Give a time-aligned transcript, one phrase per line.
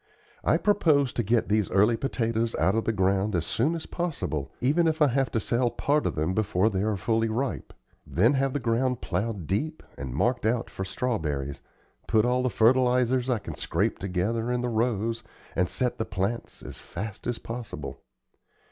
[0.43, 4.49] I propose to get these early potatoes out of the ground as soon as possible,
[4.59, 7.71] even if I have to sell part of them before they are fully ripe;
[8.07, 11.61] then have the ground plowed deep and marked out for strawberries,
[12.07, 15.21] put all the fertilizers I can scrape together in the rows
[15.55, 18.01] and set the plants as fast as possible.